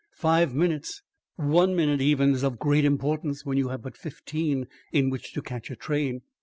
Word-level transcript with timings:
Five 0.17 0.55
minutes, 0.55 1.03
one 1.35 1.75
minute 1.75 2.01
even 2.01 2.31
is 2.33 2.41
of 2.43 2.57
great 2.57 2.85
importance 2.85 3.45
when 3.45 3.59
you 3.59 3.67
have 3.69 3.83
but 3.83 3.95
fifteen 3.95 4.65
in 4.91 5.11
which 5.11 5.31
to 5.33 5.43
catch 5.43 5.69
a 5.69 5.75
train." 5.75 6.23